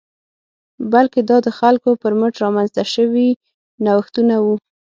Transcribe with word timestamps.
بلکې 0.93 1.19
دا 1.29 1.37
د 1.45 1.47
خلکو 1.59 1.89
پر 2.01 2.13
مټ 2.19 2.33
رامنځته 2.43 2.83
شوي 2.93 3.29
نوښتونه 3.85 4.35
وو 4.43 4.55